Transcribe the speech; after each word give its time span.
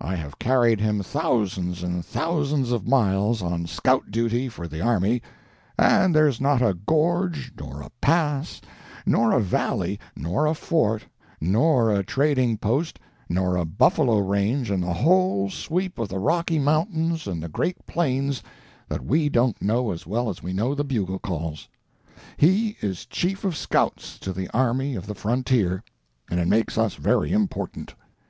I 0.00 0.14
have 0.14 0.38
carried 0.38 0.80
him 0.80 1.02
thousands 1.02 1.82
and 1.82 2.02
thousands 2.02 2.72
of 2.72 2.88
miles 2.88 3.42
on 3.42 3.66
scout 3.66 4.10
duty 4.10 4.48
for 4.48 4.66
the 4.66 4.80
army, 4.80 5.20
and 5.78 6.14
there's 6.14 6.40
not 6.40 6.62
a 6.62 6.72
gorge, 6.72 7.52
nor 7.60 7.82
a 7.82 7.90
pass, 8.00 8.62
nor 9.04 9.32
a 9.32 9.40
valley, 9.42 10.00
nor 10.16 10.46
a 10.46 10.54
fort, 10.54 11.04
nor 11.42 11.90
a 11.92 12.02
trading 12.02 12.56
post, 12.56 12.98
nor 13.28 13.54
a 13.56 13.66
buffalo 13.66 14.16
range 14.16 14.70
in 14.70 14.80
the 14.80 14.94
whole 14.94 15.50
sweep 15.50 15.98
of 15.98 16.08
the 16.08 16.18
Rocky 16.20 16.58
Mountains 16.58 17.26
and 17.26 17.42
the 17.42 17.48
Great 17.50 17.84
Plains 17.86 18.42
that 18.88 19.04
we 19.04 19.28
don't 19.28 19.60
know 19.60 19.90
as 19.90 20.06
well 20.06 20.30
as 20.30 20.42
we 20.42 20.54
know 20.54 20.74
the 20.74 20.84
bugle 20.84 21.18
calls. 21.18 21.68
He 22.38 22.78
is 22.80 23.04
Chief 23.04 23.44
of 23.44 23.54
Scouts 23.54 24.18
to 24.20 24.32
the 24.32 24.48
Army 24.56 24.94
of 24.94 25.06
the 25.06 25.14
Frontier, 25.14 25.84
and 26.30 26.40
it 26.40 26.48
makes 26.48 26.78
us 26.78 26.94
very 26.94 27.30
important. 27.30 27.94